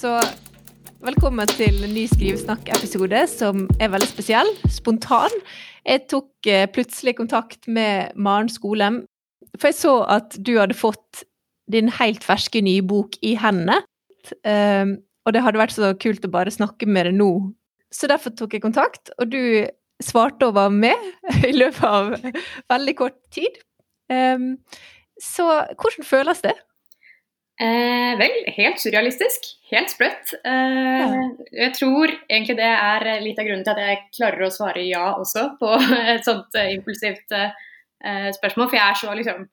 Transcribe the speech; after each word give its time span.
Så 0.00 0.14
velkommen 1.04 1.50
til 1.58 1.74
ny 1.92 2.06
Skrivesnakk-episode 2.08 3.18
som 3.28 3.66
er 3.84 3.90
veldig 3.92 4.06
spesiell. 4.08 4.48
Spontan. 4.72 5.34
Jeg 5.84 6.06
tok 6.08 6.48
eh, 6.48 6.64
plutselig 6.72 7.18
kontakt 7.18 7.68
med 7.68 8.14
Maren 8.16 8.48
Skolem, 8.48 9.02
for 9.58 9.68
jeg 9.68 9.76
så 9.76 9.92
at 10.08 10.38
du 10.40 10.54
hadde 10.56 10.78
fått 10.78 11.20
din 11.68 11.92
helt 11.98 12.24
ferske 12.24 12.62
nye 12.64 12.80
bok 12.80 13.18
i 13.20 13.34
hendene. 13.42 13.82
Um, 14.40 14.94
og 15.28 15.36
det 15.36 15.44
hadde 15.44 15.60
vært 15.60 15.76
så 15.76 15.92
kult 16.00 16.24
å 16.24 16.32
bare 16.32 16.54
snakke 16.54 16.88
med 16.88 17.10
deg 17.10 17.20
nå. 17.20 17.28
Så 17.92 18.08
derfor 18.08 18.32
tok 18.32 18.56
jeg 18.56 18.64
kontakt, 18.64 19.12
og 19.20 19.28
du 19.34 19.68
svarte 20.00 20.48
og 20.48 20.56
var 20.56 20.72
med 20.72 20.96
i 21.50 21.52
løpet 21.58 21.84
av 21.84 22.16
veldig 22.72 22.96
kort 23.04 23.20
tid. 23.36 23.60
Um, 24.08 24.54
så 25.20 25.50
hvordan 25.76 26.08
føles 26.08 26.40
det? 26.48 26.56
Eh, 27.60 28.12
vel, 28.16 28.36
helt 28.56 28.80
surrealistisk. 28.80 29.50
Helt 29.70 29.92
sprøtt. 29.92 30.32
Eh, 30.48 31.00
ja. 31.00 31.08
Jeg 31.66 31.74
tror 31.76 32.12
egentlig 32.24 32.56
det 32.56 32.70
er 32.70 33.08
litt 33.20 33.40
av 33.40 33.48
grunnen 33.48 33.66
til 33.66 33.74
at 33.74 33.82
jeg 33.84 33.98
klarer 34.16 34.46
å 34.46 34.54
svare 34.54 34.84
ja 34.86 35.10
også 35.12 35.50
på 35.60 35.74
et 36.14 36.24
sånt 36.26 36.56
uh, 36.56 36.70
impulsivt 36.72 37.36
eh, 37.36 38.30
spørsmål. 38.38 38.70
For 38.70 38.80
jeg 38.80 38.86
er 38.86 39.00
så 39.02 39.16
liksom 39.18 39.44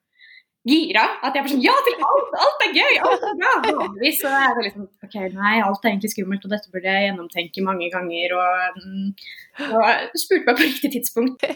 gira 0.68 1.04
at 1.24 1.34
jeg 1.34 1.44
bare 1.44 1.52
sånn 1.52 1.64
Ja 1.64 1.74
til 1.86 1.96
alt! 2.08 2.34
Alt 2.44 2.64
er 2.66 2.74
gøy! 2.76 2.98
Alt 3.08 3.24
er 3.26 3.38
bra! 3.40 3.52
Vanligvis 3.66 4.20
så 4.22 4.32
er 4.32 4.52
det 4.56 4.66
liksom 4.68 4.86
OK, 5.06 5.16
nei, 5.34 5.54
alt 5.64 5.84
er 5.84 5.90
egentlig 5.92 6.12
skummelt, 6.12 6.44
og 6.44 6.52
dette 6.52 6.72
burde 6.74 6.94
jeg 6.94 7.08
gjennomtenke 7.08 7.64
mange 7.64 7.88
ganger. 7.92 8.34
Og, 8.36 8.78
um, 8.82 9.72
og 9.78 10.18
spurte 10.20 10.44
meg 10.50 10.60
på 10.60 10.66
riktig 10.66 10.92
tidspunkt. 10.96 11.46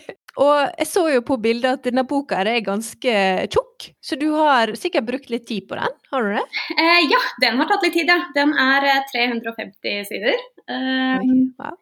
og 0.45 0.57
jeg 0.65 0.89
så 0.89 1.05
jo 1.13 1.25
på 1.29 1.39
bildet 1.43 1.79
at 1.79 1.87
denne 1.89 2.07
boka 2.09 2.41
er 2.43 2.65
ganske 2.65 3.15
tjukk, 3.53 3.91
så 4.03 4.19
du 4.21 4.29
har 4.39 4.75
sikkert 4.79 5.09
brukt 5.11 5.31
litt 5.33 5.47
tid 5.51 5.69
på 5.69 5.79
den? 5.79 6.01
Har 6.15 6.27
du 6.27 6.35
det? 6.39 6.47
Eh, 6.79 7.05
ja, 7.11 7.23
den 7.45 7.61
har 7.61 7.71
tatt 7.71 7.87
litt 7.87 7.97
tid, 7.99 8.11
ja. 8.11 8.19
Den 8.37 8.57
er 8.57 8.89
350 9.13 9.93
eh, 9.93 10.03
sider. 10.09 10.43
Um, 10.67 11.23
Oi, 11.23 11.39
wow. 11.61 11.79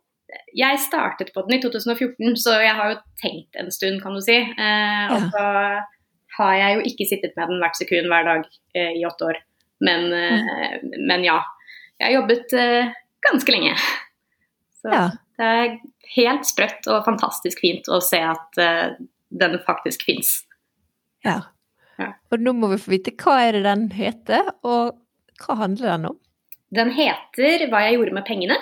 Jeg 0.55 0.78
startet 0.83 1.33
på 1.34 1.42
den 1.47 1.56
i 1.56 1.62
2014, 1.62 2.37
så 2.39 2.59
jeg 2.62 2.75
har 2.78 2.92
jo 2.92 2.98
tenkt 3.22 3.56
en 3.59 3.70
stund, 3.75 3.98
kan 4.03 4.15
du 4.15 4.22
si. 4.22 4.37
Eh, 4.39 5.15
og 5.15 5.27
så 5.33 5.47
har 6.39 6.56
jeg 6.59 6.77
jo 6.77 6.83
ikke 6.91 7.06
sittet 7.09 7.36
med 7.39 7.50
den 7.53 7.62
hvert 7.62 7.78
sekund 7.78 8.11
hver 8.11 8.27
dag 8.28 8.45
eh, 8.77 8.92
i 8.98 9.06
åtte 9.09 9.31
år. 9.31 9.41
Men, 9.84 10.12
eh, 10.12 10.77
men, 10.98 11.25
ja. 11.25 11.41
Jeg 11.98 12.06
har 12.06 12.17
jobbet 12.20 12.55
eh, 12.56 12.92
ganske 13.27 13.55
lenge. 13.55 13.75
Så 14.81 14.92
ja. 14.92 15.05
det 15.39 15.48
er 15.48 15.75
helt 16.17 16.48
sprøtt 16.48 16.89
og 16.91 17.05
fantastisk 17.06 17.62
fint 17.62 17.89
å 17.92 18.00
se 18.05 18.20
at 18.25 18.61
eh, 18.61 18.98
den 19.31 19.59
faktisk 19.67 20.05
fins. 20.09 20.41
Ja. 21.27 21.39
ja. 22.00 22.12
Og 22.33 22.42
nå 22.42 22.55
må 22.56 22.72
vi 22.72 22.81
få 22.81 22.94
vite 22.94 23.15
hva 23.20 23.39
er 23.44 23.59
det 23.59 23.67
den 23.69 23.89
heter, 23.94 24.55
og 24.65 24.98
hva 25.44 25.56
handler 25.65 25.94
den 25.94 26.11
om? 26.12 26.19
Den 26.70 26.92
heter 26.94 27.67
'Hva 27.67 27.81
jeg 27.83 27.97
gjorde 27.97 28.15
med 28.15 28.27
pengene'. 28.28 28.59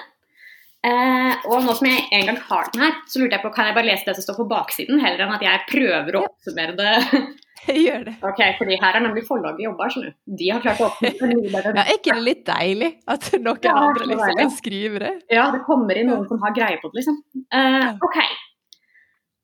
Eh, 0.87 1.47
og 1.51 1.65
nå 1.67 1.75
som 1.75 1.89
jeg 1.91 2.07
en 2.15 2.29
gang 2.31 2.39
har 2.49 2.69
den 2.73 2.85
her, 2.85 2.95
så 3.11 3.21
lurte 3.21 3.35
jeg 3.37 3.43
på 3.43 3.51
kan 3.53 3.67
jeg 3.69 3.77
bare 3.77 3.89
lese 3.89 4.07
det 4.07 4.15
som 4.17 4.29
står 4.29 4.39
på 4.39 4.49
baksiden, 4.53 5.01
heller 5.03 5.25
enn 5.25 5.35
at 5.35 5.45
jeg 5.45 5.67
prøver 5.69 6.17
å 6.17 6.23
oppsummere 6.29 6.77
det. 6.79 6.95
Gjør 7.87 8.05
det. 8.09 8.15
Ok, 8.25 8.43
fordi 8.59 8.77
her 8.81 8.99
er 8.99 9.05
nemlig 9.05 9.25
forlaget 9.29 9.65
jobber, 9.67 9.93
skjønner 9.93 10.13
du. 10.13 10.35
De 10.41 10.51
har 10.53 10.65
klart 10.65 10.83
å 10.83 10.89
oppsummere 10.89 11.73
ja, 11.75 11.85
Er 11.85 11.95
ikke 11.95 12.17
det 12.17 12.25
litt 12.25 12.45
deilig 12.49 12.91
at 13.11 13.31
noen 13.39 13.67
ja, 13.69 13.79
andre 13.89 14.11
liksom 14.13 14.43
kan 14.43 14.53
skrive 14.55 15.03
det? 15.05 15.15
Ja, 15.33 15.49
det 15.55 15.65
kommer 15.67 15.99
inn 15.99 16.11
noen 16.13 16.29
som 16.31 16.41
har 16.45 16.55
greie 16.57 16.79
på 16.83 16.93
det, 16.93 17.03
liksom. 17.03 17.19
Uh, 17.55 17.91
ok. 18.09 18.21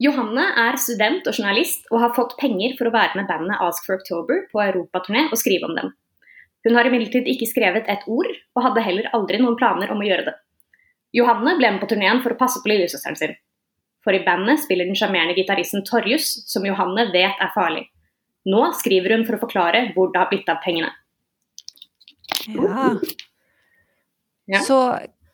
Johanne 0.04 0.46
er 0.58 0.78
student 0.80 1.28
og 1.30 1.36
journalist 1.36 1.84
og 1.92 2.00
har 2.02 2.14
fått 2.16 2.34
penger 2.40 2.74
for 2.78 2.90
å 2.90 2.94
være 2.94 3.20
med 3.20 3.28
bandet 3.30 3.62
Ask 3.62 3.86
for 3.86 3.96
October 4.00 4.42
på 4.50 4.62
europaturné 4.64 5.28
og 5.30 5.38
skrive 5.38 5.70
om 5.70 5.76
dem. 5.78 5.92
Hun 6.64 6.78
har 6.78 6.88
imidlertid 6.88 7.28
ikke 7.28 7.48
skrevet 7.50 7.88
et 7.92 8.06
ord, 8.08 8.30
og 8.56 8.64
hadde 8.64 8.82
heller 8.84 9.10
aldri 9.16 9.38
noen 9.40 9.56
planer 9.60 9.90
om 9.92 10.00
å 10.00 10.06
gjøre 10.06 10.30
det. 10.30 10.34
Johanne 11.14 11.58
ble 11.58 11.74
med 11.74 11.82
på 11.82 11.90
turneen 11.92 12.22
for 12.24 12.34
å 12.34 12.38
passe 12.40 12.62
på 12.62 12.72
lillesøsteren 12.72 13.18
sin. 13.20 13.34
For 14.04 14.16
i 14.16 14.22
bandet 14.24 14.62
spiller 14.64 14.88
den 14.88 14.98
sjarmerende 14.98 15.36
gitaristen 15.36 15.84
Torjus, 15.86 16.32
som 16.50 16.66
Johanne 16.66 17.06
vet 17.12 17.40
er 17.40 17.52
farlig. 17.54 17.84
Nå 18.50 18.60
skriver 18.76 19.16
hun 19.16 19.24
for 19.26 19.38
å 19.38 19.42
forklare 19.46 19.86
hvor 19.94 20.12
det 20.12 20.20
har 20.20 20.30
blitt 20.30 20.50
av 20.52 20.60
pengene. 20.64 20.92
Ja. 22.52 22.90
ja. 24.50 24.60
Så 24.66 24.78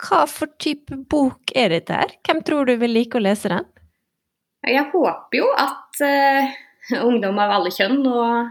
hva 0.01 0.25
for 0.31 0.53
type 0.63 0.97
bok 1.11 1.53
er 1.59 1.75
dette 1.75 1.97
her? 1.97 2.15
Hvem 2.27 2.43
tror 2.47 2.69
du 2.69 2.77
vil 2.81 2.95
like 2.95 3.19
å 3.19 3.25
lese 3.25 3.51
den? 3.53 3.67
Jeg 4.69 4.87
håper 4.93 5.39
jo 5.41 5.49
at 5.59 6.03
uh, 6.05 6.53
ungdom 7.01 7.39
av 7.41 7.55
alle 7.59 7.73
kjønn, 7.75 8.03
og, 8.07 8.51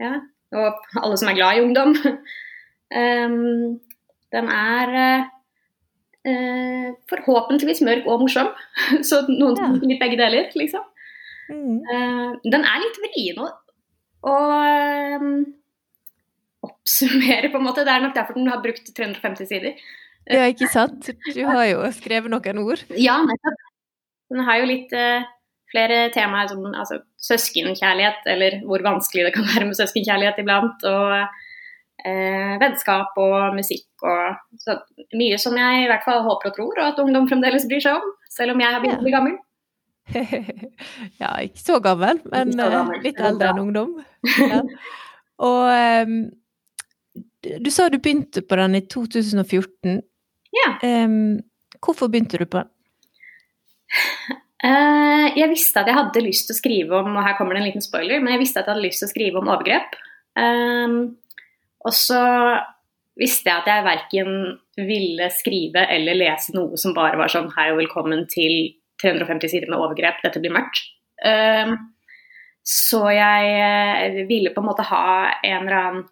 ja, 0.00 0.14
og, 0.56 0.86
alle 1.00 1.18
som 1.20 1.30
er 1.30 1.36
glad 1.36 1.58
i 1.58 1.64
ungdom 1.66 1.94
um, 2.00 3.78
Den 4.34 4.46
er 4.54 4.92
uh, 6.28 6.90
forhåpentligvis 7.10 7.82
mørk 7.82 8.06
og 8.06 8.22
morsom. 8.24 8.52
Så 9.08 9.24
noen 9.26 9.58
ja. 9.58 9.70
litt 9.82 9.98
begge 10.02 10.20
deler, 10.20 10.46
liksom. 10.54 10.84
Mm. 11.50 11.80
Uh, 11.82 12.28
den 12.46 12.62
er 12.62 12.78
litt 12.84 13.00
vrien 13.02 13.40
å, 13.42 13.48
å 14.26 14.36
um, 15.20 15.32
oppsummere, 16.66 17.50
på 17.50 17.60
en 17.60 17.66
måte. 17.66 17.86
Det 17.86 17.94
er 17.94 18.04
nok 18.04 18.14
derfor 18.16 18.38
den 18.38 18.50
har 18.52 18.62
brukt 18.64 18.92
350 18.96 19.50
sider. 19.50 19.82
Ja, 20.30 20.46
ikke 20.50 20.68
sant? 20.70 21.10
Du 21.34 21.42
har 21.48 21.64
jo 21.70 21.84
skrevet 21.96 22.32
noen 22.32 22.62
ord. 22.62 22.82
Ja, 23.00 23.20
nettopp. 23.26 23.68
Den 24.30 24.44
har 24.46 24.60
jo 24.60 24.68
litt 24.68 24.92
uh, 24.94 25.26
flere 25.72 26.04
temaer 26.14 26.50
som 26.52 26.66
altså, 26.70 27.00
søskenkjærlighet, 27.30 28.26
eller 28.30 28.60
hvor 28.68 28.84
vanskelig 28.84 29.28
det 29.28 29.36
kan 29.38 29.48
være 29.54 29.70
med 29.70 29.78
søskenkjærlighet 29.78 30.42
iblant. 30.44 30.84
og 30.86 31.14
uh, 32.06 32.54
vennskap 32.60 33.16
og 33.20 33.56
musikk 33.56 34.04
og 34.06 34.60
så 34.62 34.78
mye 35.18 35.36
som 35.40 35.56
jeg 35.58 35.84
i 35.84 35.88
hvert 35.90 36.06
fall 36.06 36.22
håper 36.24 36.50
og 36.50 36.56
tror, 36.56 36.74
og 36.78 36.86
at 36.86 37.00
ungdom 37.02 37.28
fremdeles 37.28 37.66
bryr 37.68 37.82
seg 37.84 37.98
om, 37.98 38.12
selv 38.32 38.54
om 38.54 38.62
jeg 38.62 38.72
har 38.72 38.82
begynt 38.82 39.02
å 39.02 39.06
bli 39.06 39.14
gammel. 39.14 39.38
ja, 41.22 41.30
ikke 41.44 41.62
så 41.62 41.78
gammel, 41.84 42.20
men 42.32 42.52
så 42.54 42.68
gammel. 42.72 42.98
Eh, 42.98 43.06
litt 43.08 43.22
eldre 43.22 43.52
enn 43.52 43.64
ungdom. 43.66 43.96
Ja. 44.40 44.60
Og 45.40 45.62
um, 46.04 46.16
du 47.40 47.70
sa 47.72 47.86
du 47.88 47.96
begynte 47.96 48.42
på 48.44 48.58
den 48.60 48.76
i 48.76 48.82
2014. 48.84 50.02
Ja. 50.52 50.74
Um, 50.84 51.38
hvorfor 51.80 52.10
begynte 52.12 52.36
du 52.36 52.44
på 52.44 52.60
den? 52.60 52.68
Uh, 54.60 55.32
jeg 55.38 55.48
visste 55.48 55.80
at 55.80 55.88
jeg 55.88 55.96
hadde 55.96 56.24
lyst 56.26 56.50
til 56.50 56.52
å 56.52 56.58
skrive 56.58 56.98
om 56.98 57.14
og 57.14 57.24
her 57.24 57.38
kommer 57.38 57.56
det 57.56 57.62
en 57.62 57.70
liten 57.70 57.84
spoiler, 57.84 58.20
men 58.20 58.34
jeg 58.34 58.42
visste 58.42 58.60
at 58.60 58.68
jeg 58.68 58.74
hadde 58.74 58.84
lyst 58.84 59.00
til 59.00 59.08
å 59.08 59.14
skrive 59.14 59.40
om 59.40 59.48
overgrep. 59.48 59.96
Um, 60.36 60.98
og 61.88 61.96
så 61.96 62.20
visste 63.20 63.48
jeg 63.48 63.62
at 63.62 63.70
jeg 63.72 63.86
verken 63.86 64.36
ville 64.76 65.30
skrive 65.32 65.86
eller 65.92 66.18
lese 66.20 66.52
noe 66.56 66.78
som 66.80 66.92
bare 66.96 67.18
var 67.20 67.32
sånn 67.32 67.50
Hei 67.56 67.70
og 67.72 67.80
velkommen 67.80 68.26
til 68.30 68.76
350 69.00 69.52
sider 69.52 69.70
med 69.70 69.80
overgrep, 69.80 70.22
dette 70.24 70.42
blir 70.42 70.54
mørkt. 70.54 70.82
Um, 71.24 71.76
så 72.66 73.02
jeg 73.12 73.52
uh, 73.60 74.22
ville 74.28 74.52
på 74.54 74.62
en 74.62 74.68
måte 74.68 74.86
ha 74.88 75.04
en 75.40 75.60
eller 75.66 75.76
annen 75.80 76.06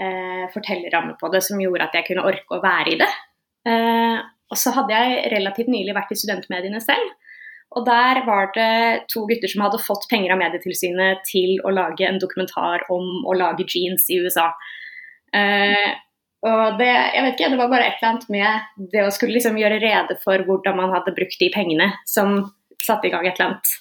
uh, 0.00 0.46
fortellerramme 0.52 1.16
på 1.20 1.30
det 1.32 1.42
som 1.46 1.60
gjorde 1.60 1.86
at 1.88 1.96
jeg 1.98 2.08
kunne 2.10 2.26
orke 2.28 2.56
å 2.56 2.62
være 2.64 2.94
i 2.94 3.00
det. 3.00 3.10
Eh, 3.68 4.20
og 4.50 4.58
så 4.58 4.72
hadde 4.74 4.96
jeg 4.96 5.32
relativt 5.34 5.68
nylig 5.70 5.94
vært 5.96 6.14
i 6.14 6.18
studentmediene 6.18 6.80
selv. 6.82 7.10
Og 7.76 7.84
der 7.86 8.22
var 8.26 8.48
det 8.56 9.04
to 9.12 9.22
gutter 9.28 9.50
som 9.52 9.62
hadde 9.62 9.82
fått 9.84 10.08
penger 10.10 10.32
av 10.34 10.40
Medietilsynet 10.40 11.20
til 11.28 11.60
å 11.62 11.70
lage 11.74 12.06
en 12.08 12.18
dokumentar 12.18 12.82
om 12.90 13.20
å 13.28 13.36
lage 13.36 13.68
jeans 13.68 14.08
i 14.10 14.18
USA. 14.24 14.48
Uh, 15.30 15.92
og 16.40 16.78
det, 16.80 16.88
jeg 16.88 17.24
vet 17.24 17.34
ikke, 17.34 17.50
det 17.52 17.58
var 17.60 17.68
bare 17.68 17.86
et 17.90 17.98
eller 17.98 18.14
annet 18.14 18.30
med 18.32 18.86
det 18.94 19.02
å 19.04 19.12
skulle 19.12 19.36
liksom 19.36 19.58
gjøre 19.60 19.80
rede 19.82 20.16
for 20.22 20.40
hvordan 20.46 20.78
man 20.78 20.94
hadde 20.94 21.12
brukt 21.16 21.36
de 21.40 21.50
pengene, 21.52 21.90
som 22.08 22.38
satte 22.80 23.10
i 23.10 23.12
gang 23.12 23.28
et 23.28 23.36
eller 23.36 23.50
annet. 23.50 23.74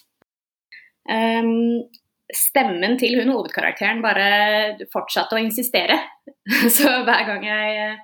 Um, 1.09 1.87
stemmen 2.35 2.97
til 3.01 3.15
hun 3.17 3.31
hovedkarakteren 3.31 4.03
bare 4.03 4.27
fortsatte 4.93 5.37
å 5.37 5.41
insistere. 5.41 5.97
Så 6.77 6.91
hver 7.07 7.23
gang 7.31 7.47
jeg 7.47 7.95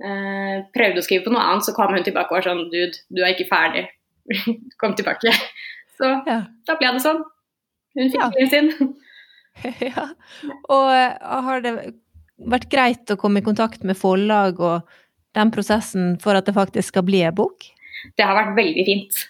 uh, 0.00 0.64
prøvde 0.74 1.02
å 1.02 1.04
skrive 1.04 1.26
på 1.26 1.34
noe 1.34 1.44
annet, 1.44 1.68
så 1.68 1.76
kom 1.76 1.92
hun 1.94 2.06
tilbake 2.06 2.32
og 2.32 2.40
var 2.40 2.48
sånn 2.48 2.66
Dude, 2.72 3.04
du 3.12 3.22
er 3.22 3.34
ikke 3.34 3.50
ferdig. 3.52 3.84
kom 4.80 4.96
tilbake. 4.96 5.32
Så 5.98 6.08
ja. 6.26 6.40
da 6.66 6.78
ble 6.80 6.94
det 6.96 7.04
sånn. 7.04 7.20
Hun 7.94 8.10
fikk 8.10 8.40
ja. 8.40 8.48
sin. 8.50 8.72
ja. 9.92 10.08
Og 10.72 10.88
eh, 10.90 11.36
har 11.46 11.62
det 11.62 11.74
vært 12.38 12.70
greit 12.72 13.10
å 13.12 13.18
komme 13.20 13.40
i 13.40 13.46
kontakt 13.46 13.84
med 13.86 13.98
forlag 13.98 14.58
og 14.62 14.96
den 15.34 15.50
prosessen 15.54 16.14
for 16.22 16.38
at 16.38 16.48
det 16.48 16.56
faktisk 16.56 16.94
skal 16.94 17.06
bli 17.06 17.22
en 17.26 17.36
bok? 17.36 17.66
Det 18.18 18.26
har 18.26 18.36
vært 18.36 18.56
veldig 18.58 18.84
fint. 18.86 19.22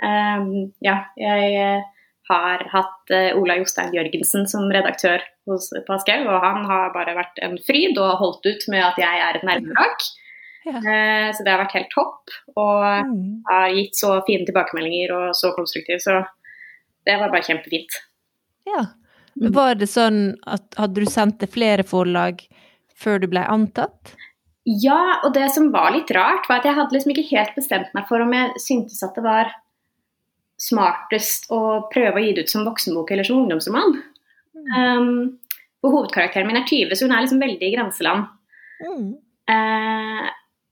Um, 0.00 0.70
ja, 0.84 1.02
jeg 1.20 1.56
eh, 1.60 1.88
har 2.30 2.62
hatt 2.72 3.12
uh, 3.12 3.36
Ola 3.36 3.58
Jostein 3.58 3.92
Jørgensen 3.92 4.46
som 4.48 4.70
redaktør 4.72 5.20
hos 5.50 5.68
Paschau, 5.88 6.22
og 6.24 6.44
han 6.44 6.64
har 6.68 6.94
bare 6.94 7.16
vært 7.18 7.40
en 7.44 7.58
fryd 7.66 7.98
og 8.00 8.20
holdt 8.22 8.46
ut 8.48 8.66
med 8.72 8.84
at 8.86 9.00
jeg 9.00 9.24
er 9.26 9.36
et 9.36 9.46
nervevrak. 9.46 10.06
Ja. 10.64 10.76
Eh, 10.76 11.28
så 11.34 11.44
det 11.44 11.52
har 11.52 11.62
vært 11.62 11.76
helt 11.78 11.92
topp. 11.94 12.32
Og 12.54 12.84
mm. 13.10 13.26
har 13.48 13.74
gitt 13.76 13.98
så 13.98 14.14
fine 14.28 14.46
tilbakemeldinger 14.48 15.14
og 15.16 15.36
så 15.36 15.52
konstruktiv, 15.56 16.00
Så 16.04 16.20
det 17.08 17.16
var 17.20 17.32
bare 17.32 17.46
kjempefint. 17.46 18.00
Ja. 18.68 18.84
Mm. 19.40 19.52
Var 19.56 19.78
det 19.80 19.88
sånn 19.88 20.20
at 20.44 20.76
hadde 20.76 21.00
du 21.00 21.08
sendt 21.08 21.38
til 21.40 21.48
flere 21.50 21.86
forlag 21.86 22.42
før 23.00 23.22
du 23.22 23.30
ble 23.32 23.44
antatt? 23.48 24.14
Ja, 24.68 25.22
og 25.24 25.32
det 25.34 25.48
som 25.54 25.70
var 25.72 25.94
litt 25.94 26.10
rart, 26.12 26.44
var 26.48 26.60
at 26.60 26.68
jeg 26.68 26.76
hadde 26.76 26.94
liksom 26.94 27.14
ikke 27.14 27.30
helt 27.30 27.56
bestemt 27.56 27.94
meg 27.96 28.06
for 28.10 28.20
om 28.20 28.34
jeg 28.36 28.60
syntes 28.60 29.00
at 29.06 29.16
det 29.16 29.24
var 29.24 29.54
smartest 30.60 31.48
å 31.54 31.88
prøve 31.92 32.20
å 32.20 32.24
gi 32.24 32.34
det 32.36 32.44
ut 32.44 32.52
som 32.52 32.66
voksenbok 32.68 33.10
eller 33.10 33.24
som 33.24 33.40
ungdomsroman. 33.40 33.96
Mm. 34.60 34.68
Um, 34.76 35.56
hovedkarakteren 35.86 36.50
min 36.50 36.60
er 36.60 36.68
20, 36.68 36.92
så 36.92 37.08
hun 37.08 37.16
er 37.16 37.24
liksom 37.24 37.40
veldig 37.40 37.70
i 37.70 37.72
grenseland. 37.72 38.28
Mm. 38.84 39.08
Uh, 39.48 40.28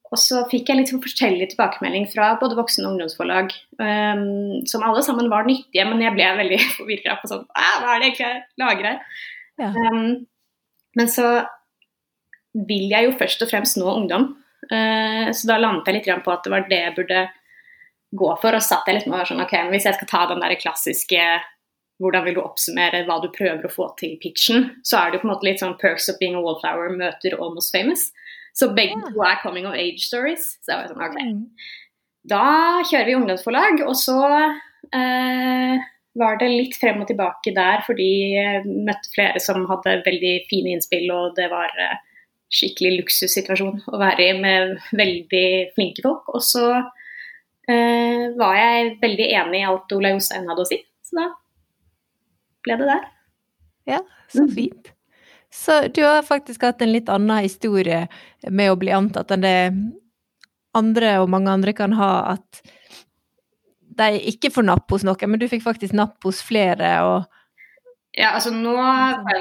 og 0.09 0.21
så 0.21 0.41
fikk 0.49 0.71
jeg 0.71 0.81
litt 0.81 0.93
forskjellig 0.93 1.51
tilbakemelding 1.53 2.07
fra 2.13 2.31
både 2.41 2.57
voksne 2.59 2.87
og 2.87 2.95
ungdomsforlag, 2.95 3.53
um, 3.81 4.65
som 4.69 4.85
alle 4.87 5.03
sammen 5.05 5.29
var 5.33 5.49
nyttige, 5.49 5.85
men 5.89 6.03
jeg 6.05 6.15
ble 6.17 6.29
veldig 6.41 6.61
forvirra 6.79 7.19
på 7.21 7.31
sånn 7.31 7.45
Hva 7.53 7.95
er 7.95 8.01
det 8.01 8.11
egentlig 8.11 8.27
jeg 8.27 8.43
lager 8.65 8.91
her? 8.91 9.23
Ja. 9.59 9.71
Um, 9.75 10.09
men 10.99 11.13
så 11.13 11.29
vil 12.69 12.89
jeg 12.91 13.07
jo 13.07 13.19
først 13.21 13.45
og 13.45 13.51
fremst 13.51 13.77
nå 13.79 13.91
ungdom, 13.91 14.31
uh, 14.73 15.29
så 15.35 15.53
da 15.53 15.61
landet 15.61 15.91
jeg 15.91 16.01
litt 16.01 16.25
på 16.25 16.35
at 16.35 16.47
det 16.47 16.55
var 16.55 16.67
det 16.71 16.83
jeg 16.87 16.97
burde 16.97 17.29
gå 18.19 18.33
for. 18.41 18.57
Og 18.57 18.65
satt 18.65 18.89
jeg 18.89 18.97
litt 18.97 19.07
med 19.07 19.19
og 19.19 19.23
var 19.23 19.31
sånn, 19.31 19.45
ok, 19.45 19.57
hvis 19.75 19.87
jeg 19.91 19.99
skal 19.99 20.13
ta 20.15 20.25
den 20.33 20.45
der 20.45 20.57
klassiske 20.61 21.29
hvordan 21.99 22.25
vil 22.29 22.37
du 22.37 22.45
oppsummere 22.45 23.03
hva 23.09 23.19
du 23.23 23.29
prøver 23.35 23.67
å 23.67 23.73
få 23.73 23.89
til 23.99 24.15
pitchen, 24.23 24.69
så 24.87 25.01
er 25.01 25.11
det 25.11 25.19
jo 25.19 25.25
på 25.25 25.29
en 25.29 25.33
måte 25.33 25.49
litt 25.49 25.63
sånn 25.63 25.77
Perks 25.81 26.09
of 26.13 26.19
being 26.21 26.37
a 26.39 26.43
wallflower 26.43 26.93
møter 26.95 27.35
Almost 27.35 27.75
famous. 27.75 28.09
Så 28.59 28.73
begge 28.75 28.97
to 29.07 29.23
er 29.23 29.39
coming 29.43 29.69
of 29.69 29.77
age 29.79 30.03
stories. 30.03 30.57
Så 30.65 30.73
jeg 30.73 30.81
var 30.81 30.91
sånn, 30.91 31.05
ok. 31.05 31.21
Mm. 31.23 31.45
Da 32.29 32.49
kjører 32.89 33.07
vi 33.07 33.15
ungdomsforlag, 33.17 33.85
og 33.87 33.95
så 33.97 34.19
eh, 34.35 35.87
var 36.19 36.41
det 36.41 36.51
litt 36.51 36.77
frem 36.81 37.01
og 37.05 37.09
tilbake 37.09 37.55
der 37.57 37.85
fordi 37.87 38.11
jeg 38.35 38.65
møtte 38.67 39.13
flere 39.15 39.41
som 39.43 39.65
hadde 39.71 40.01
veldig 40.07 40.35
fine 40.51 40.75
innspill, 40.75 41.07
og 41.15 41.39
det 41.39 41.47
var 41.53 41.73
eh, 41.79 41.97
skikkelig 42.53 43.03
luksussituasjon 43.03 43.83
å 43.93 44.01
være 44.01 44.27
i 44.27 44.37
med 44.41 44.77
veldig 44.99 45.49
flinke 45.77 46.05
folk. 46.05 46.29
Og 46.35 46.45
så 46.45 46.67
eh, 47.71 48.29
var 48.39 48.59
jeg 48.59 48.95
veldig 49.05 49.31
enig 49.43 49.63
i 49.63 49.69
alt 49.71 49.97
Ola 49.97 50.15
Jostein 50.17 50.49
hadde 50.51 50.67
å 50.67 50.71
si. 50.73 50.83
Så 51.07 51.21
da 51.21 51.31
ble 52.67 52.81
det 52.81 52.91
der. 52.91 53.11
Ja, 53.95 54.05
så 54.33 54.45
mm. 54.45 54.55
fint. 54.57 54.95
Så 55.55 55.81
du 55.95 56.03
har 56.05 56.27
faktisk 56.27 56.63
hatt 56.67 56.83
en 56.85 56.93
litt 56.93 57.09
annen 57.09 57.43
historie 57.45 58.05
med 58.49 58.73
å 58.73 58.77
bli 58.81 58.93
antatt 58.93 59.33
enn 59.33 59.47
det 59.47 59.59
andre 60.77 61.15
og 61.23 61.31
mange 61.33 61.51
andre 61.51 61.73
kan 61.77 61.95
ha, 61.97 62.37
at 62.37 62.61
de 63.99 64.21
ikke 64.31 64.53
får 64.55 64.69
napp 64.69 64.93
hos 64.93 65.05
noen, 65.07 65.33
men 65.33 65.41
du 65.41 65.49
fikk 65.51 65.65
faktisk 65.65 65.97
napp 65.97 66.23
hos 66.27 66.43
flere. 66.45 66.93
og 67.09 67.27
ja, 68.19 68.33
altså 68.35 68.51
nå 68.51 68.75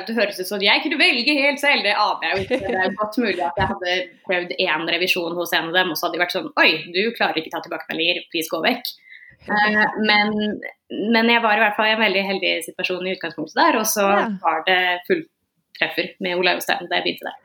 det 0.05 0.13
høres 0.13 0.37
ut 0.37 0.49
som 0.49 0.61
jeg 0.61 0.83
kunne 0.83 0.99
velge 0.99 1.33
helt 1.33 1.61
selv, 1.61 1.81
det 1.85 1.95
aner 1.97 2.27
jeg 2.27 2.35
jo 2.35 2.43
ikke. 2.45 2.59
Det 2.67 2.81
er 2.83 2.97
godt 2.99 3.17
mulig 3.23 3.41
at 3.41 3.57
jeg 3.57 3.69
hadde 3.71 3.95
prøvd 4.27 4.53
én 4.61 4.83
revisjon 4.91 5.37
hos 5.39 5.53
en 5.57 5.71
av 5.71 5.77
dem, 5.79 5.93
og 5.93 5.97
så 5.97 6.05
hadde 6.05 6.17
de 6.17 6.21
vært 6.21 6.35
sånn 6.35 6.51
Oi, 6.61 6.69
du 6.93 7.01
klarer 7.17 7.41
ikke 7.41 7.53
ta 7.55 7.63
tilbakemeldinger, 7.63 8.27
please 8.33 8.51
gå 8.53 8.59
vekk. 8.65 8.91
Uh, 9.47 9.81
men, 10.03 10.33
men, 11.13 11.31
jeg 11.31 11.41
var 11.45 11.57
i 11.57 11.63
hvert 11.63 11.77
fall 11.77 11.89
i 11.89 11.95
en 11.95 12.03
veldig 12.03 12.23
heldig 12.27 12.53
situasjon 12.67 13.07
i 13.07 13.15
utgangspunktet 13.15 13.57
der, 13.57 13.79
og 13.81 13.89
så 13.89 14.05
var 14.43 14.63
det 14.69 14.79
fulltreffer 15.77 16.15
med 16.19 16.37
Olaug 16.37 16.57
Jostein 16.57 16.89
da 16.89 16.99
jeg 16.99 17.05
begynte 17.05 17.29
der. 17.29 17.43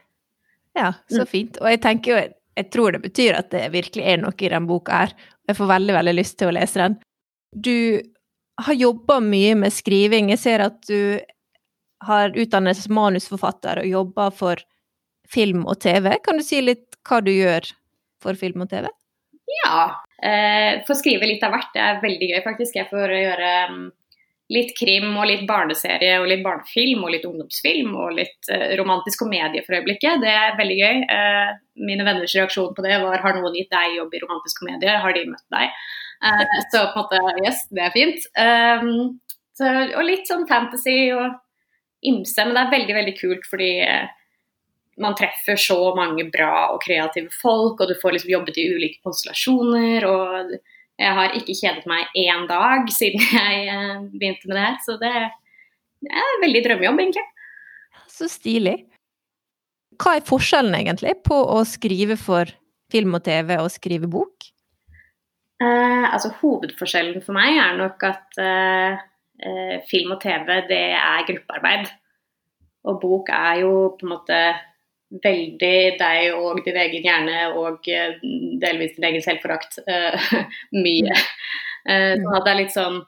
Ja, 0.72 0.92
så 1.08 1.22
mm. 1.22 1.26
fint. 1.26 1.58
Og 1.60 1.68
jeg 1.68 1.80
tenker 1.82 2.12
jo, 2.12 2.22
jeg 2.56 2.70
tror 2.72 2.92
det 2.92 3.02
betyr 3.02 3.36
at 3.36 3.50
det 3.52 3.72
virkelig 3.72 4.04
er 4.04 4.22
noe 4.22 4.32
i 4.38 4.48
den 4.48 4.66
boka 4.66 5.04
her. 5.04 5.14
Jeg 5.48 5.58
får 5.58 5.68
veldig, 5.68 5.94
veldig 5.98 6.14
lyst 6.16 6.38
til 6.40 6.48
å 6.48 6.56
lese 6.56 6.80
den. 6.80 6.96
Du 7.52 7.76
har 8.62 8.74
jobba 8.74 9.20
mye 9.20 9.54
med 9.58 9.72
skriving. 9.72 10.30
Jeg 10.32 10.40
ser 10.40 10.64
at 10.64 10.80
du 10.88 11.20
har 12.06 12.32
utdannet 12.34 12.76
som 12.78 12.94
manusforfatter 12.96 13.82
og 13.82 13.90
jobber 13.90 14.32
for 14.34 14.64
film 15.32 15.66
og 15.66 15.80
TV. 15.80 16.16
Kan 16.24 16.40
du 16.40 16.44
si 16.46 16.60
litt 16.62 16.98
hva 17.08 17.20
du 17.24 17.32
gjør 17.32 17.68
for 18.22 18.38
film 18.38 18.64
og 18.64 18.72
TV? 18.72 18.88
Ja. 19.62 20.02
Eh, 20.22 20.82
får 20.86 21.00
skrive 21.00 21.28
litt 21.28 21.42
av 21.44 21.54
hvert. 21.54 21.72
Det 21.74 21.82
er 21.82 22.02
veldig 22.02 22.28
gøy, 22.30 22.40
faktisk. 22.44 22.78
Jeg 22.78 22.88
får 22.90 23.14
gjøre 23.16 23.52
um, 23.72 23.84
litt 24.52 24.72
krim 24.76 25.14
og 25.14 25.26
litt 25.28 25.44
barneserie 25.48 26.16
og 26.20 26.26
litt 26.28 26.42
barnefilm 26.44 27.04
og 27.06 27.12
litt 27.14 27.26
ungdomsfilm 27.28 27.92
og 27.96 28.16
litt 28.18 28.50
uh, 28.52 28.72
romantisk 28.80 29.22
komedie 29.24 29.62
for 29.66 29.78
øyeblikket. 29.78 30.22
Det 30.24 30.32
er 30.32 30.56
veldig 30.58 30.78
gøy. 30.78 31.02
Uh, 31.08 31.52
mine 31.88 32.06
venners 32.08 32.34
reaksjon 32.36 32.72
på 32.76 32.84
det 32.84 32.98
var 33.04 33.22
har 33.22 33.38
noen 33.38 33.56
gitt 33.56 33.70
deg 33.72 33.98
jobb 33.98 34.14
i 34.14 34.22
romantisk 34.24 34.62
komedie, 34.62 34.96
har 35.04 35.16
de 35.16 35.28
møtt 35.30 35.46
deg? 35.54 35.76
Uh, 36.22 36.58
så 36.72 36.86
på 36.92 37.04
en 37.04 37.04
måte, 37.04 37.46
yes, 37.46 37.62
det 37.72 37.86
er 37.86 37.94
fint. 37.94 38.26
Um, 38.38 38.90
så, 39.58 39.70
og 39.98 40.04
litt 40.08 40.28
sånn 40.28 40.48
fantasy 40.50 40.98
og 41.14 41.38
ymse, 42.08 42.44
men 42.44 42.56
det 42.56 42.66
er 42.66 42.74
veldig, 42.74 42.98
veldig 42.98 43.16
kult 43.20 43.48
fordi 43.48 43.72
man 45.00 45.14
treffer 45.16 45.56
så 45.56 45.78
mange 45.96 46.26
bra 46.32 46.72
og 46.74 46.82
kreative 46.84 47.32
folk, 47.40 47.80
og 47.80 47.88
du 47.88 47.96
får 48.00 48.16
liksom 48.16 48.32
jobbet 48.34 48.58
i 48.60 48.68
ulike 48.74 49.00
konstellasjoner. 49.06 50.04
og 50.04 50.56
jeg 51.00 51.16
har 51.16 51.36
ikke 51.36 51.56
kjedet 51.56 51.84
meg 51.88 52.10
én 52.18 52.46
dag 52.50 52.90
siden 52.92 53.22
jeg 53.32 53.68
eh, 53.72 54.00
begynte 54.12 54.48
med 54.48 54.58
det 54.58 54.64
her. 54.66 54.80
Så 54.84 54.96
det 55.00 55.12
er 55.12 56.32
en 56.34 56.42
veldig 56.44 56.64
drømmejobb, 56.66 57.04
egentlig. 57.04 57.24
Så 58.12 58.28
stilig. 58.30 58.76
Hva 60.02 60.16
er 60.18 60.26
forskjellen 60.26 60.74
egentlig 60.76 61.14
på 61.26 61.36
å 61.36 61.62
skrive 61.68 62.18
for 62.20 62.50
film 62.92 63.16
og 63.16 63.24
TV 63.24 63.54
og 63.58 63.70
skrive 63.72 64.10
bok? 64.10 64.50
Eh, 65.62 66.04
altså 66.08 66.32
Hovedforskjellen 66.40 67.22
for 67.24 67.36
meg 67.36 67.56
er 67.60 67.78
nok 67.78 68.04
at 68.08 68.40
eh, 68.42 69.00
eh 69.42 69.76
film 69.88 70.14
og 70.16 70.20
TV 70.22 70.48
det 70.68 70.84
er 70.98 71.26
gruppearbeid. 71.28 71.88
Og 72.88 72.98
bok 73.02 73.30
er 73.32 73.62
jo 73.62 73.72
på 73.98 74.06
en 74.06 74.12
måte 74.16 74.38
veldig 75.20 75.78
deg 76.00 76.34
og 76.36 76.60
din 76.64 76.78
egen 76.84 77.06
hjerne 77.06 77.38
og 77.60 77.88
eh, 77.90 78.18
delvis 78.62 78.94
din 78.96 79.08
egen 79.10 79.24
selvforakt 79.24 79.80
uh, 79.84 80.28
mye. 80.84 81.16
Uh, 81.84 82.14
så 82.22 82.40
det 82.44 82.52
er 82.52 82.60
litt 82.60 82.74
sånn 82.74 83.00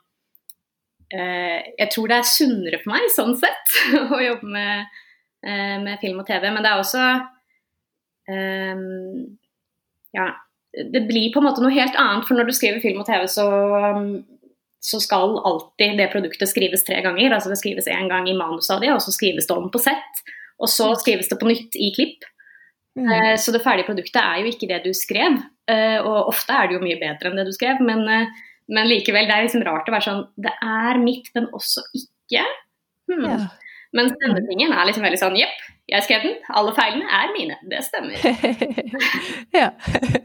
uh, 1.14 1.58
Jeg 1.78 1.88
tror 1.94 2.10
det 2.10 2.18
er 2.18 2.28
sunnere 2.28 2.80
for 2.82 2.92
meg 2.92 3.08
sånn 3.14 3.36
sett 3.40 3.76
å 4.16 4.20
jobbe 4.20 4.50
med, 4.50 5.00
med, 5.44 5.96
film 6.02 6.20
og 6.22 6.28
TV, 6.28 6.48
men 6.50 6.64
det 6.64 6.72
er 6.72 6.80
også 6.82 7.04
Ja, 10.16 10.28
det 10.72 11.02
blir 11.04 11.28
på 11.34 11.42
en 11.42 11.46
måte 11.46 11.60
noe 11.60 11.74
helt 11.74 11.96
annet, 12.00 12.24
for 12.24 12.38
når 12.38 12.48
du 12.48 12.54
skriver 12.56 12.80
film 12.80 13.02
og 13.02 13.08
TV, 13.08 13.26
så 13.28 13.44
um, 13.92 14.14
så 14.84 15.00
skal 15.00 15.38
alltid 15.48 15.98
det 16.00 16.10
produktet 16.12 16.48
skrives 16.50 16.84
tre 16.84 16.98
ganger. 17.04 17.32
altså 17.32 17.48
Det 17.52 17.60
skrives 17.60 17.88
én 17.88 18.08
gang 18.08 18.28
i 18.28 18.36
manuset 18.36 18.74
av 18.74 18.82
det, 18.82 18.90
og 18.92 19.00
så 19.00 19.12
skrives 19.12 19.46
det 19.48 19.56
om 19.56 19.70
på 19.72 19.80
sett. 19.80 20.24
Og 20.64 20.70
så 20.72 20.90
skrives 21.00 21.28
det 21.30 21.38
på 21.40 21.50
nytt 21.50 21.76
i 21.76 21.90
klipp. 21.96 22.24
Mm. 22.98 23.10
Uh, 23.10 23.34
så 23.40 23.52
det 23.54 23.62
ferdige 23.64 23.88
produktet 23.88 24.20
er 24.22 24.40
jo 24.40 24.50
ikke 24.52 24.70
det 24.70 24.80
du 24.86 24.92
skrev. 24.96 25.40
Uh, 25.70 25.98
og 26.04 26.32
ofte 26.32 26.56
er 26.56 26.68
det 26.68 26.78
jo 26.78 26.84
mye 26.84 27.00
bedre 27.00 27.30
enn 27.30 27.38
det 27.40 27.46
du 27.48 27.54
skrev, 27.56 27.80
men, 27.84 28.04
uh, 28.08 28.48
men, 28.72 28.88
likevel, 28.88 29.28
det 29.28 29.36
er 29.36 29.46
liksom 29.46 29.64
rart 29.66 29.88
å 29.88 29.94
være 29.94 30.06
sånn 30.06 30.24
Det 30.44 30.52
er 30.60 31.00
mitt, 31.02 31.30
men 31.36 31.50
også 31.56 31.84
ikke. 31.96 32.44
Hmm. 33.10 33.28
Ja. 33.28 33.38
Mens 33.94 34.16
denne 34.18 34.42
tingen 34.48 34.74
er 34.74 34.88
liksom 34.88 35.04
veldig 35.06 35.20
sånn 35.20 35.38
Jepp, 35.38 35.60
jeg 35.90 36.06
skrev 36.06 36.24
den. 36.24 36.36
Alle 36.56 36.72
feilene 36.74 37.06
er 37.12 37.32
mine. 37.34 37.58
Det 37.70 37.82
stemmer. 37.86 38.18
ja. 39.60 39.70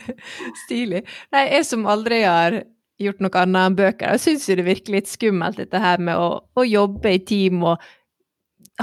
Stilig. 0.63 1.03
Nei, 1.36 1.43
jeg 1.51 1.67
som 1.67 1.86
aldri 1.91 2.24
har 2.24 2.62
gjort 3.00 3.22
noe 3.24 3.41
annet 3.43 3.67
enn 3.67 3.77
bøker, 3.77 4.15
jeg 4.15 4.24
syns 4.24 4.48
jo 4.50 4.58
det 4.60 4.65
virker 4.67 4.96
litt 4.98 5.08
skummelt 5.12 5.60
dette 5.60 5.79
her 5.79 6.01
med 6.03 6.19
å, 6.19 6.41
å 6.43 6.65
jobbe 6.67 7.13
i 7.15 7.22
team 7.24 7.62
og 7.63 7.86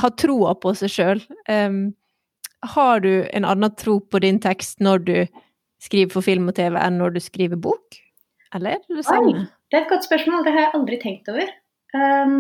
ha 0.01 0.11
troa 0.21 0.55
på 0.61 0.73
seg 0.79 0.93
sjøl. 0.93 1.23
Um, 1.49 1.95
har 2.67 3.03
du 3.05 3.13
en 3.33 3.47
annen 3.49 3.75
tro 3.79 3.99
på 4.01 4.21
din 4.25 4.41
tekst 4.43 4.83
når 4.85 5.05
du 5.07 5.17
skriver 5.83 6.13
for 6.17 6.25
film 6.25 6.49
og 6.51 6.57
TV, 6.57 6.77
enn 6.81 7.01
når 7.01 7.17
du 7.17 7.23
skriver 7.23 7.61
bok? 7.61 7.99
Eller 8.57 8.77
er 8.77 8.85
det 8.85 9.01
det 9.01 9.07
samme? 9.09 9.33
Oi, 9.45 9.49
det 9.71 9.79
er 9.79 9.85
et 9.85 9.93
godt 9.93 10.07
spørsmål. 10.07 10.47
Det 10.47 10.55
har 10.55 10.67
jeg 10.67 10.77
aldri 10.79 11.01
tenkt 11.03 11.29
over. 11.33 11.51
Um, 11.97 12.39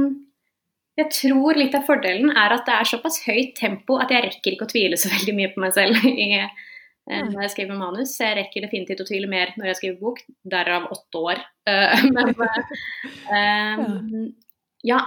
jeg 0.96 1.12
tror 1.12 1.58
litt 1.58 1.74
av 1.76 1.84
fordelen 1.88 2.32
er 2.32 2.54
at 2.54 2.64
det 2.68 2.78
er 2.78 2.88
såpass 2.88 3.20
høyt 3.26 3.52
tempo 3.58 3.98
at 4.00 4.12
jeg 4.12 4.24
rekker 4.24 4.54
ikke 4.54 4.64
å 4.64 4.70
tvile 4.70 4.96
så 5.00 5.10
veldig 5.12 5.34
mye 5.36 5.50
på 5.52 5.62
meg 5.64 5.74
selv 5.76 6.06
i, 6.08 6.30
eh, 6.40 7.26
når 7.28 7.42
jeg 7.44 7.52
skriver 7.52 7.80
manus. 7.80 8.14
Jeg 8.22 8.38
rekker 8.38 8.64
definitivt 8.64 9.04
å 9.04 9.08
tvile 9.08 9.28
mer 9.30 9.52
når 9.58 9.72
jeg 9.72 9.80
skriver 9.82 10.00
bok, 10.00 10.24
derav 10.56 10.88
åtte 10.94 11.22
år. 11.32 11.44
Men 12.16 12.32
um, 13.28 14.26
ja, 14.86 15.02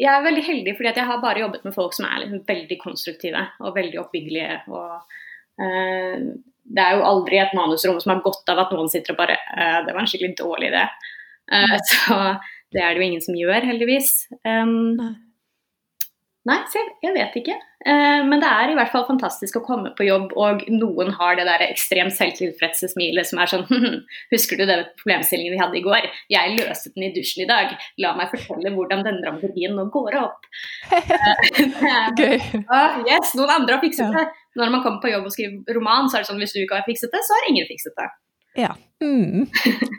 jeg 0.00 0.10
er 0.10 0.24
veldig 0.24 0.42
heldig 0.42 0.74
fordi 0.76 0.90
jeg 0.90 1.08
har 1.08 1.22
bare 1.22 1.44
jobbet 1.44 1.66
med 1.66 1.74
folk 1.76 1.94
som 1.96 2.08
er 2.08 2.24
liksom 2.24 2.42
veldig 2.48 2.78
konstruktive 2.80 3.44
og 3.60 3.76
veldig 3.76 4.00
oppbyggelige. 4.02 4.58
Og, 4.74 5.20
uh, 5.62 6.16
det 6.64 6.84
er 6.84 6.96
jo 6.96 7.06
aldri 7.06 7.38
et 7.38 7.54
manusrom 7.56 8.00
som 8.02 8.14
har 8.14 8.24
godt 8.24 8.50
av 8.50 8.64
at 8.64 8.74
noen 8.74 8.90
sitter 8.90 9.14
og 9.14 9.20
bare 9.20 9.36
uh, 9.52 9.80
Det 9.86 9.92
var 9.92 10.00
en 10.02 10.10
skikkelig 10.10 10.38
dårlig 10.40 10.72
idé. 10.72 10.86
Uh, 11.52 11.76
så 11.90 12.18
det 12.74 12.82
er 12.82 12.94
det 12.94 13.02
jo 13.02 13.06
ingen 13.06 13.22
som 13.22 13.38
gjør, 13.38 13.68
heldigvis. 13.70 14.10
Um, 14.42 15.14
Nei, 16.44 16.58
jeg, 16.74 16.90
jeg 17.00 17.14
vet 17.14 17.36
ikke. 17.40 17.54
Eh, 17.88 18.22
men 18.28 18.40
det 18.42 18.48
er 18.48 18.70
i 18.70 18.74
hvert 18.76 18.90
fall 18.92 19.06
fantastisk 19.08 19.56
å 19.56 19.62
komme 19.64 19.94
på 19.96 20.04
jobb, 20.04 20.34
og 20.40 20.64
noen 20.72 21.14
har 21.16 21.38
det 21.38 21.46
der 21.48 21.64
ekstremt 21.64 22.12
selvtilfredse 22.16 22.90
smilet 22.92 23.28
som 23.28 23.40
er 23.40 23.48
sånn 23.48 23.64
Husker 24.34 24.60
du 24.60 24.66
den 24.68 24.84
problemstillingen 25.00 25.54
vi 25.54 25.60
hadde 25.62 25.78
i 25.80 25.84
går? 25.84 26.10
Jeg 26.32 26.58
løste 26.58 26.92
den 26.92 27.08
i 27.08 27.12
dusjen 27.16 27.46
i 27.46 27.48
dag. 27.48 27.72
La 28.04 28.12
meg 28.18 28.32
fortelle 28.32 28.74
hvordan 28.76 29.06
den 29.06 29.22
dramaturgien 29.24 29.76
nå 29.78 29.86
går 29.94 30.18
opp. 30.20 30.44
Gøy. 32.20 32.36
Uh, 32.68 33.00
yes, 33.08 33.32
noen 33.38 33.56
andre 33.56 33.78
har 33.78 33.84
fikset 33.84 34.12
det. 34.12 34.26
Når 34.60 34.76
man 34.76 34.84
kommer 34.84 35.00
på 35.00 35.14
jobb 35.14 35.24
og 35.30 35.34
skriver 35.34 35.78
roman, 35.80 36.10
så 36.10 36.18
er 36.18 36.26
det 36.26 36.30
sånn 36.30 36.44
hvis 36.44 36.52
du 36.52 36.60
ikke 36.60 36.82
har 36.82 36.86
fikset 36.86 37.12
det, 37.14 37.24
så 37.24 37.38
har 37.38 37.48
ingen 37.48 37.72
fikset 37.72 37.96
det. 37.96 38.10
Ja. 38.54 38.76
Mm. 39.02 39.48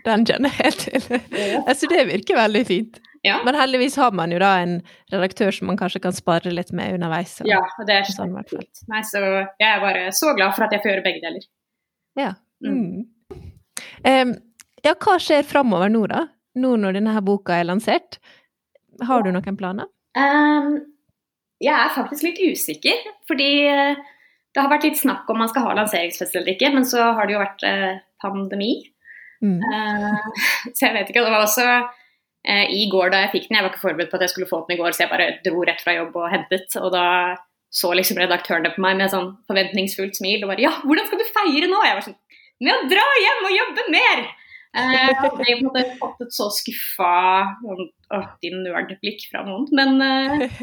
Den 0.05 0.23
kjenner 0.25 0.53
jeg 0.53 0.61
helt 0.61 0.85
til. 0.85 1.19
Jeg 1.35 1.63
Altså, 1.65 1.89
det 1.91 2.05
virker 2.07 2.39
veldig 2.39 2.63
fint. 2.69 3.01
Ja. 3.25 3.39
Men 3.45 3.57
heldigvis 3.57 3.95
har 3.97 4.11
man 4.13 4.29
jo 4.33 4.37
da 4.41 4.51
en 4.61 4.75
redaktør 5.11 5.49
som 5.55 5.67
man 5.71 5.79
kanskje 5.79 6.01
kan 6.03 6.13
spare 6.13 6.51
litt 6.53 6.71
med 6.77 6.93
underveis. 6.99 7.39
og- 7.41 7.49
Ja, 7.49 7.59
og 7.79 7.87
det 7.87 7.95
er 7.95 8.03
Sånn, 8.11 8.35
kjempefint. 8.35 8.83
Nei, 8.91 9.01
så 9.01 9.21
jeg 9.59 9.69
er 9.71 9.79
bare 9.81 10.07
så 10.13 10.35
glad 10.37 10.53
for 10.55 10.65
at 10.67 10.71
jeg 10.75 10.81
får 10.83 10.91
gjøre 10.91 11.03
begge 11.07 11.21
deler. 11.25 11.47
Ja. 12.15 12.33
Mm. 12.63 13.05
Um, 14.05 14.35
ja, 14.85 14.93
hva 14.93 15.17
skjer 15.19 15.43
framover 15.43 15.89
nå, 15.89 16.05
da? 16.07 16.27
Nå 16.55 16.75
når 16.79 16.93
denne 16.99 17.13
her 17.15 17.21
boka 17.25 17.57
er 17.57 17.65
lansert? 17.65 18.19
Har 19.01 19.23
du 19.25 19.31
noen 19.33 19.57
planer? 19.57 19.89
Um, 20.15 20.77
jeg 21.59 21.73
er 21.73 21.89
faktisk 21.95 22.23
litt 22.23 22.39
usikker, 22.39 23.01
fordi 23.27 23.49
eh, 23.67 23.95
det 24.53 24.61
har 24.61 24.69
vært 24.71 24.83
litt 24.87 24.99
snakk 25.01 25.27
om 25.31 25.39
man 25.41 25.49
skal 25.51 25.65
ha 25.65 25.73
lanseringsfest 25.75 26.35
eller 26.35 26.53
ikke, 26.53 26.71
men 26.73 26.83
så 26.87 27.09
har 27.15 27.25
det 27.27 27.33
jo 27.35 27.41
vært 27.41 27.63
eh, 27.67 27.97
pandemi. 28.23 28.71
Mm. 29.43 29.59
Uh, 29.59 30.19
så 30.75 30.87
jeg 30.87 30.93
vet 30.93 31.09
ikke. 31.11 31.23
Det 31.25 31.33
var 31.33 31.43
også 31.43 31.67
i 32.69 32.85
går 32.91 33.09
da 33.13 33.23
jeg 33.25 33.31
fikk 33.33 33.49
den, 33.49 33.57
jeg 33.57 33.65
var 33.65 33.73
ikke 33.73 33.83
forberedt 33.87 34.11
på 34.11 34.17
at 34.19 34.25
jeg 34.27 34.33
skulle 34.35 34.49
få 34.49 34.61
den 34.67 34.75
i 34.75 34.79
går, 34.81 34.93
så 34.93 35.05
jeg 35.05 35.11
bare 35.11 35.27
dro 35.45 35.63
rett 35.65 35.81
fra 35.83 35.95
jobb 35.97 36.15
og 36.21 36.29
hentet. 36.33 36.75
Og 36.81 36.91
da 36.93 37.05
så 37.75 37.91
liksom 37.97 38.19
redaktørene 38.21 38.71
på 38.75 38.81
meg 38.85 38.97
med 39.01 39.11
sånn 39.11 39.33
forventningsfullt 39.49 40.15
smil 40.15 40.45
og 40.45 40.51
bare 40.53 40.63
Ja, 40.63 40.71
hvordan 40.85 41.07
skal 41.09 41.19
du 41.19 41.25
feire 41.27 41.67
nå? 41.67 41.81
Jeg 41.83 41.97
var 41.97 42.05
sånn 42.05 42.15
Med 42.63 42.71
å 42.71 42.85
dra 42.87 43.05
hjem 43.19 43.47
og 43.49 43.55
jobbe 43.57 43.85
mer! 43.91 44.21
Eh, 44.75 44.93
jeg 45.47 45.57
hadde 45.63 45.83
fått 45.99 46.21
et 46.23 46.33
så 46.35 46.49
skuffa 46.51 47.11
sånn, 47.63 47.85
Åh, 48.15 48.25
din 48.43 48.57
nerd-blikk 48.63 49.21
fra 49.31 49.41
noen. 49.47 49.65
Men 49.75 50.01
eh, 50.03 50.57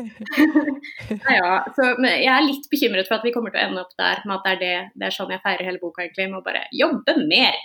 ja. 1.38 1.62
Så, 1.76 1.86
men 1.98 2.18
jeg 2.20 2.28
er 2.32 2.44
litt 2.44 2.68
bekymret 2.72 3.08
for 3.08 3.18
at 3.18 3.24
vi 3.26 3.32
kommer 3.34 3.52
til 3.52 3.62
å 3.62 3.66
ende 3.70 3.84
opp 3.84 3.94
der 4.00 4.20
med 4.28 4.36
at 4.38 4.44
det 4.46 4.52
er, 4.52 4.60
det, 4.60 4.74
det 5.00 5.08
er 5.08 5.16
sånn 5.16 5.32
jeg 5.32 5.42
feirer 5.44 5.68
hele 5.68 5.80
boka, 5.82 6.04
egentlig. 6.04 6.28
Med 6.30 6.42
å 6.42 6.44
bare 6.46 6.66
jobbe 6.76 7.16
mer. 7.24 7.56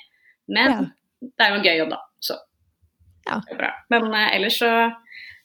Men 0.48 0.72
Ja. 0.72 0.80
det 1.28 1.46
er 1.46 1.52
jo 1.52 1.60
en 1.60 1.68
gøy 1.68 1.76
jobb, 1.82 1.92
da. 1.96 2.00
Så 2.24 2.40
Ja. 3.28 3.42
det 3.46 3.56
er 3.56 3.62
bra. 3.62 3.74
Men 3.94 4.08
uh, 4.14 4.24
ellers 4.36 4.62
så 4.62 4.72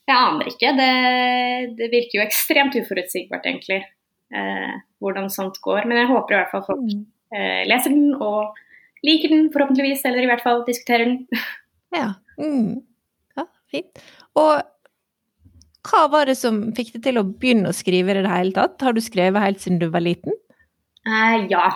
Jeg 0.03 0.19
aner 0.19 0.49
ikke. 0.51 0.73
Det, 0.75 0.87
det 1.79 1.87
virker 1.93 2.17
jo 2.17 2.23
ekstremt 2.25 2.73
uforutsigbart, 2.75 3.45
egentlig, 3.47 3.77
uh, 4.35 4.73
hvordan 4.99 5.29
sånt 5.31 5.61
går. 5.63 5.87
Men 5.87 6.01
jeg 6.01 6.09
håper 6.11 6.35
i 6.35 6.39
hvert 6.41 6.51
fall 6.51 6.65
folk 6.67 6.89
eh, 7.33 7.61
leser 7.69 7.93
den 7.93 8.11
og 8.19 8.57
liker 9.07 9.31
den, 9.31 9.45
forhåpentligvis. 9.53 10.03
Eller 10.09 10.25
i 10.25 10.29
hvert 10.31 10.43
fall 10.43 10.65
diskuterer 10.67 11.09
den. 11.11 11.21
Ja. 11.93 12.15
Mm. 12.41 12.79
ja, 13.37 13.43
fint. 13.69 13.99
Og 14.33 14.63
hva 15.85 15.99
var 16.09 16.25
det 16.25 16.33
som 16.39 16.55
fikk 16.73 16.95
deg 16.95 17.03
til 17.05 17.19
å 17.21 17.23
begynne 17.27 17.69
å 17.69 17.75
skrive 17.77 18.15
i 18.15 18.15
det 18.17 18.31
hele 18.31 18.55
tatt? 18.55 18.81
Har 18.81 18.97
du 18.97 19.01
skrevet 19.05 19.43
helt 19.43 19.61
siden 19.61 19.77
du 19.77 19.91
var 19.93 20.01
liten? 20.01 20.33
Ja, 21.51 21.67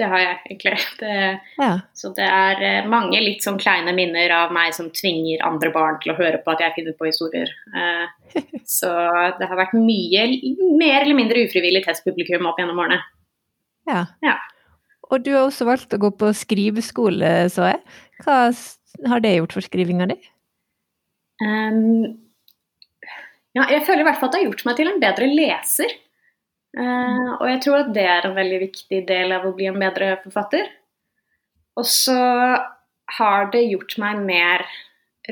det 0.00 0.08
har 0.08 0.22
jeg 0.22 0.36
egentlig. 0.50 0.76
Det, 1.00 1.16
Ja. 1.58 1.72
Så 1.94 2.12
det 2.16 2.24
er 2.24 2.62
eh, 2.64 2.88
mange 2.88 3.20
litt 3.20 3.44
sånn 3.44 3.58
kleine 3.60 3.92
minner 3.96 4.32
av 4.34 4.54
meg 4.54 4.72
som 4.76 4.90
tvinger 4.90 5.44
andre 5.44 5.72
barn 5.74 5.98
til 6.02 6.14
å 6.14 6.18
høre 6.18 6.40
på 6.42 6.54
at 6.54 6.62
jeg 6.64 6.74
finner 6.76 6.96
på 6.96 7.10
historier. 7.10 7.52
Eh, 7.76 8.38
så 8.78 8.92
det 9.38 9.48
har 9.50 9.60
vært 9.60 9.76
mye 9.76 10.24
mer 10.80 11.02
eller 11.02 11.18
mindre 11.18 11.44
ufrivillig 11.44 11.84
testpublikum 11.86 12.48
opp 12.48 12.60
gjennom 12.62 12.80
årene. 12.84 13.02
ja. 13.90 14.06
Ja. 14.24 14.38
Og 15.12 15.20
du 15.20 15.34
har 15.34 15.44
også 15.44 15.66
valgt 15.68 15.92
å 15.92 16.00
gå 16.00 16.08
på 16.16 16.30
skriveskole, 16.32 17.50
så 17.52 17.68
jeg. 17.68 17.80
Hva 18.24 18.36
har 19.12 19.20
det 19.20 19.34
gjort 19.36 19.56
for 19.58 19.64
skrivinga 19.64 20.06
di? 20.08 20.16
Um, 21.42 22.06
ja, 23.52 23.66
jeg 23.68 23.82
føler 23.84 24.04
i 24.04 24.06
hvert 24.08 24.20
fall 24.20 24.30
at 24.30 24.36
det 24.36 24.40
har 24.40 24.48
gjort 24.48 24.64
meg 24.68 24.78
til 24.78 24.88
en 24.88 25.02
bedre 25.02 25.28
leser. 25.28 25.92
Eh, 26.72 27.26
og 27.36 27.44
jeg 27.50 27.58
tror 27.64 27.82
at 27.82 27.90
det 27.96 28.04
er 28.08 28.26
en 28.28 28.36
veldig 28.36 28.60
viktig 28.62 29.02
del 29.08 29.34
av 29.36 29.44
å 29.48 29.52
bli 29.56 29.66
en 29.68 29.80
bedre 29.82 30.14
forfatter. 30.22 30.70
Og 31.76 31.84
så 31.88 32.16
har 33.18 33.50
det 33.52 33.66
gjort 33.68 33.98
meg 34.00 34.22
mer 34.24 34.64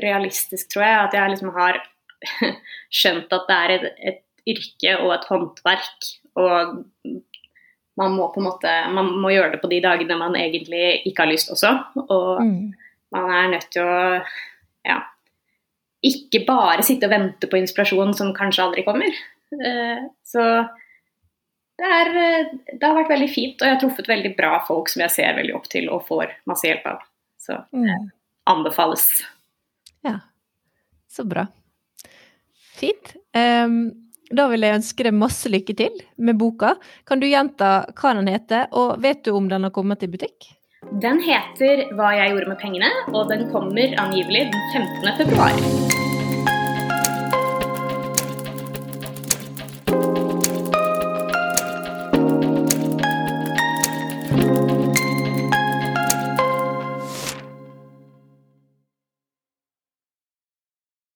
realistisk, 0.01 0.69
tror 0.73 0.85
jeg. 0.85 0.99
At 1.07 1.17
jeg 1.17 1.33
liksom 1.33 1.53
har 1.55 1.81
skjønt 3.01 3.33
at 3.33 3.47
det 3.49 3.57
er 3.57 3.73
et, 3.75 3.87
et 4.13 4.53
yrke 4.55 4.95
og 5.01 5.15
et 5.15 5.27
håndverk. 5.29 6.09
Og 6.41 6.77
man 7.99 8.13
må 8.15 8.29
på 8.31 8.39
en 8.39 8.47
måte 8.47 8.69
Man 8.95 9.09
må 9.19 9.33
gjøre 9.33 9.51
det 9.55 9.59
på 9.61 9.69
de 9.69 9.81
dagene 9.83 10.15
man 10.17 10.37
egentlig 10.39 11.01
ikke 11.09 11.25
har 11.25 11.31
lyst 11.33 11.51
også. 11.53 11.73
Og 12.07 12.41
Mm. 12.41 12.71
man 13.11 13.29
er 13.35 13.49
nødt 13.51 13.67
til 13.73 13.83
å 13.83 14.21
ja, 14.87 15.01
ikke 16.01 16.45
bare 16.47 16.81
sitte 16.85 17.05
og 17.09 17.11
vente 17.13 17.49
på 17.51 17.59
inspirasjon 17.59 18.13
som 18.17 18.31
kanskje 18.33 18.63
aldri 18.63 18.85
kommer. 18.87 19.11
Uh, 19.51 20.07
Så 20.25 20.41
det, 21.81 21.91
er, 21.97 22.09
eh, 22.21 22.51
det 22.77 22.83
har 22.85 22.97
vært 22.99 23.13
veldig 23.15 23.29
fint, 23.33 23.57
og 23.61 23.67
jeg 23.67 23.75
har 23.75 23.81
truffet 23.81 24.09
veldig 24.11 24.35
bra 24.37 24.59
folk 24.67 24.91
som 24.91 25.01
jeg 25.05 25.15
ser 25.15 25.37
veldig 25.39 25.55
opp 25.57 25.67
til 25.71 25.89
og 25.93 26.05
får 26.07 26.35
masse 26.49 26.67
hjelp 26.67 26.85
av. 26.93 27.07
Så 27.41 27.57
Mm. 27.73 28.11
anbefales. 28.47 29.07
Ja, 30.05 30.19
så 31.09 31.25
bra. 31.27 31.47
Fint. 32.77 33.15
Um, 33.33 33.91
da 34.31 34.47
vil 34.47 34.61
jeg 34.61 34.77
ønske 34.79 35.03
deg 35.03 35.13
masse 35.13 35.49
lykke 35.51 35.75
til 35.77 35.99
med 36.17 36.37
boka. 36.39 36.75
Kan 37.05 37.19
du 37.19 37.27
gjenta 37.27 37.85
hva 37.93 38.13
den 38.15 38.27
heter, 38.31 38.67
og 38.71 39.01
vet 39.01 39.23
du 39.23 39.33
om 39.35 39.49
den 39.49 39.63
har 39.67 39.71
kommet 39.75 40.03
i 40.03 40.07
butikk? 40.07 40.55
Den 40.99 41.19
heter 41.21 41.93
'Hva 41.93 42.15
jeg 42.17 42.31
gjorde 42.31 42.47
med 42.47 42.57
pengene', 42.59 43.13
og 43.13 43.29
den 43.29 43.51
kommer 43.51 43.93
angivelig 44.01 44.51
den 44.51 44.61
15. 44.73 45.17
februar. 45.17 46.00